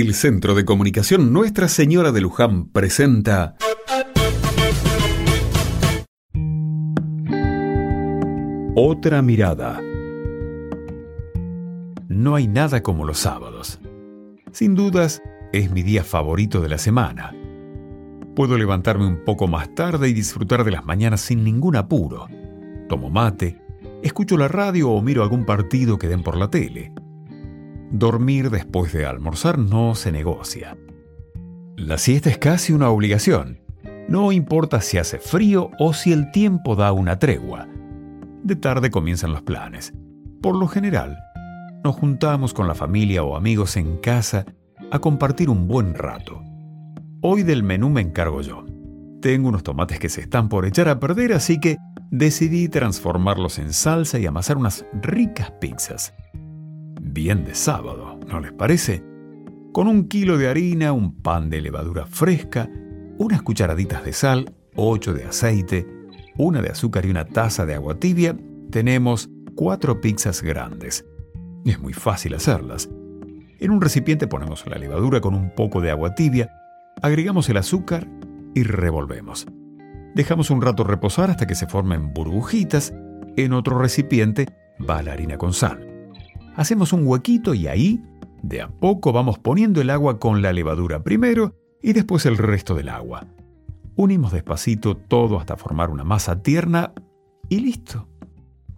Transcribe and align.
El 0.00 0.14
Centro 0.14 0.54
de 0.54 0.64
Comunicación 0.64 1.32
Nuestra 1.32 1.66
Señora 1.66 2.12
de 2.12 2.20
Luján 2.20 2.68
presenta 2.68 3.56
Otra 8.76 9.22
mirada. 9.22 9.82
No 12.08 12.36
hay 12.36 12.46
nada 12.46 12.80
como 12.84 13.04
los 13.04 13.18
sábados. 13.18 13.80
Sin 14.52 14.76
dudas, 14.76 15.20
es 15.52 15.72
mi 15.72 15.82
día 15.82 16.04
favorito 16.04 16.60
de 16.60 16.68
la 16.68 16.78
semana. 16.78 17.34
Puedo 18.36 18.56
levantarme 18.56 19.04
un 19.04 19.24
poco 19.24 19.48
más 19.48 19.74
tarde 19.74 20.08
y 20.08 20.12
disfrutar 20.12 20.62
de 20.62 20.70
las 20.70 20.84
mañanas 20.84 21.22
sin 21.22 21.42
ningún 21.42 21.74
apuro. 21.74 22.28
Tomo 22.88 23.10
mate, 23.10 23.60
escucho 24.04 24.36
la 24.36 24.46
radio 24.46 24.90
o 24.90 25.02
miro 25.02 25.24
algún 25.24 25.44
partido 25.44 25.98
que 25.98 26.06
den 26.06 26.22
por 26.22 26.36
la 26.36 26.48
tele. 26.50 26.92
Dormir 27.90 28.50
después 28.50 28.92
de 28.92 29.06
almorzar 29.06 29.58
no 29.58 29.94
se 29.94 30.12
negocia. 30.12 30.76
La 31.76 31.96
siesta 31.96 32.28
es 32.28 32.36
casi 32.36 32.72
una 32.72 32.90
obligación. 32.90 33.60
No 34.08 34.32
importa 34.32 34.80
si 34.80 34.98
hace 34.98 35.18
frío 35.18 35.70
o 35.78 35.94
si 35.94 36.12
el 36.12 36.30
tiempo 36.30 36.76
da 36.76 36.92
una 36.92 37.18
tregua. 37.18 37.66
De 38.42 38.56
tarde 38.56 38.90
comienzan 38.90 39.32
los 39.32 39.42
planes. 39.42 39.94
Por 40.42 40.56
lo 40.56 40.68
general, 40.68 41.18
nos 41.82 41.96
juntamos 41.96 42.52
con 42.52 42.68
la 42.68 42.74
familia 42.74 43.22
o 43.22 43.36
amigos 43.36 43.76
en 43.76 43.96
casa 43.98 44.44
a 44.90 44.98
compartir 44.98 45.48
un 45.48 45.66
buen 45.66 45.94
rato. 45.94 46.42
Hoy 47.22 47.42
del 47.42 47.62
menú 47.62 47.88
me 47.88 48.00
encargo 48.00 48.42
yo. 48.42 48.66
Tengo 49.22 49.48
unos 49.48 49.62
tomates 49.62 49.98
que 49.98 50.08
se 50.08 50.20
están 50.20 50.48
por 50.48 50.66
echar 50.66 50.88
a 50.88 51.00
perder, 51.00 51.32
así 51.32 51.58
que 51.58 51.78
decidí 52.10 52.68
transformarlos 52.68 53.58
en 53.58 53.72
salsa 53.72 54.18
y 54.18 54.26
amasar 54.26 54.56
unas 54.56 54.84
ricas 55.02 55.50
pizzas. 55.52 56.12
Bien 57.10 57.42
de 57.42 57.54
sábado, 57.54 58.20
¿no 58.28 58.38
les 58.38 58.52
parece? 58.52 59.02
Con 59.72 59.88
un 59.88 60.08
kilo 60.08 60.36
de 60.36 60.48
harina, 60.48 60.92
un 60.92 61.22
pan 61.22 61.48
de 61.48 61.62
levadura 61.62 62.04
fresca, 62.04 62.68
unas 63.16 63.40
cucharaditas 63.40 64.04
de 64.04 64.12
sal, 64.12 64.52
ocho 64.76 65.14
de 65.14 65.24
aceite, 65.24 65.86
una 66.36 66.60
de 66.60 66.68
azúcar 66.68 67.06
y 67.06 67.10
una 67.10 67.24
taza 67.24 67.64
de 67.64 67.74
agua 67.74 67.98
tibia, 67.98 68.36
tenemos 68.70 69.30
cuatro 69.54 70.02
pizzas 70.02 70.42
grandes. 70.42 71.06
Es 71.64 71.80
muy 71.80 71.94
fácil 71.94 72.34
hacerlas. 72.34 72.90
En 73.58 73.70
un 73.70 73.80
recipiente 73.80 74.26
ponemos 74.26 74.66
la 74.66 74.76
levadura 74.76 75.22
con 75.22 75.34
un 75.34 75.54
poco 75.54 75.80
de 75.80 75.90
agua 75.90 76.14
tibia, 76.14 76.50
agregamos 77.00 77.48
el 77.48 77.56
azúcar 77.56 78.06
y 78.54 78.64
revolvemos. 78.64 79.46
Dejamos 80.14 80.50
un 80.50 80.60
rato 80.60 80.84
reposar 80.84 81.30
hasta 81.30 81.46
que 81.46 81.54
se 81.54 81.66
formen 81.66 82.12
burbujitas. 82.12 82.92
En 83.36 83.54
otro 83.54 83.78
recipiente 83.78 84.46
va 84.78 85.02
la 85.02 85.12
harina 85.12 85.38
con 85.38 85.54
sal. 85.54 85.87
Hacemos 86.58 86.92
un 86.92 87.06
huequito 87.06 87.54
y 87.54 87.68
ahí, 87.68 88.02
de 88.42 88.60
a 88.60 88.66
poco, 88.68 89.12
vamos 89.12 89.38
poniendo 89.38 89.80
el 89.80 89.90
agua 89.90 90.18
con 90.18 90.42
la 90.42 90.52
levadura 90.52 91.04
primero 91.04 91.54
y 91.80 91.92
después 91.92 92.26
el 92.26 92.36
resto 92.36 92.74
del 92.74 92.88
agua. 92.88 93.28
Unimos 93.94 94.32
despacito 94.32 94.96
todo 94.96 95.38
hasta 95.38 95.56
formar 95.56 95.88
una 95.88 96.02
masa 96.02 96.42
tierna 96.42 96.94
y 97.48 97.60
listo. 97.60 98.08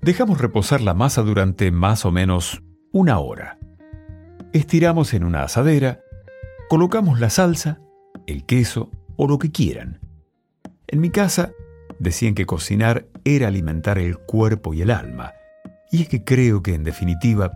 Dejamos 0.00 0.40
reposar 0.40 0.80
la 0.80 0.94
masa 0.94 1.20
durante 1.20 1.70
más 1.70 2.06
o 2.06 2.12
menos 2.12 2.62
una 2.92 3.18
hora. 3.18 3.58
Estiramos 4.54 5.12
en 5.12 5.24
una 5.24 5.42
asadera, 5.42 6.00
colocamos 6.70 7.20
la 7.20 7.28
salsa, 7.28 7.82
el 8.26 8.46
queso 8.46 8.90
o 9.16 9.28
lo 9.28 9.38
que 9.38 9.52
quieran. 9.52 10.00
En 10.86 11.02
mi 11.02 11.10
casa 11.10 11.52
decían 11.98 12.34
que 12.34 12.46
cocinar 12.46 13.06
era 13.24 13.48
alimentar 13.48 13.98
el 13.98 14.16
cuerpo 14.16 14.72
y 14.72 14.80
el 14.80 14.90
alma, 14.90 15.34
y 15.92 16.00
es 16.00 16.08
que 16.08 16.24
creo 16.24 16.62
que 16.62 16.72
en 16.72 16.82
definitiva 16.82 17.52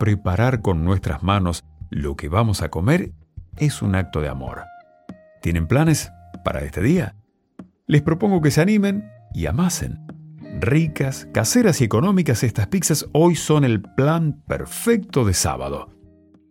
preparar 0.00 0.62
con 0.62 0.82
nuestras 0.82 1.22
manos 1.22 1.62
lo 1.90 2.16
que 2.16 2.28
vamos 2.28 2.62
a 2.62 2.70
comer 2.70 3.12
es 3.58 3.82
un 3.82 3.94
acto 3.94 4.22
de 4.22 4.28
amor. 4.28 4.62
¿Tienen 5.42 5.68
planes 5.68 6.10
para 6.42 6.64
este 6.64 6.82
día? 6.82 7.14
Les 7.86 8.00
propongo 8.00 8.40
que 8.40 8.50
se 8.50 8.62
animen 8.62 9.10
y 9.34 9.44
amasen. 9.44 10.00
Ricas, 10.58 11.28
caseras 11.32 11.82
y 11.82 11.84
económicas 11.84 12.42
estas 12.42 12.66
pizzas 12.68 13.06
hoy 13.12 13.36
son 13.36 13.62
el 13.64 13.82
plan 13.82 14.42
perfecto 14.48 15.26
de 15.26 15.34
sábado. 15.34 15.90